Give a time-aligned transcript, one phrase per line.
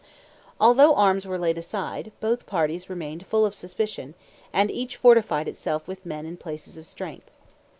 [0.59, 4.15] Although arms were laid aside, both parties remained full of suspicion,
[4.51, 7.29] and each fortified itself with men and places of strength.